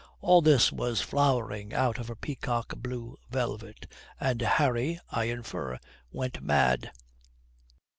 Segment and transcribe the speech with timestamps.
[0.19, 3.85] All this was flowering out of her peacock blue velvet,
[4.19, 5.77] and Harry, I infer,
[6.11, 6.91] went mad.